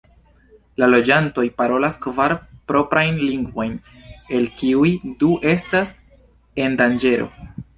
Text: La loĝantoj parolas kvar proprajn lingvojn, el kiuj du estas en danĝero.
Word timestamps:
La 0.83 0.87
loĝantoj 0.91 1.43
parolas 1.61 1.97
kvar 2.05 2.33
proprajn 2.71 3.21
lingvojn, 3.27 3.77
el 4.39 4.49
kiuj 4.63 4.95
du 5.21 5.33
estas 5.55 5.97
en 6.65 6.81
danĝero. 6.83 7.31